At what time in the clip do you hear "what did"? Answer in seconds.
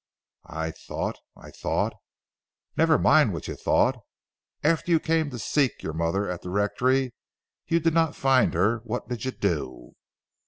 8.79-9.25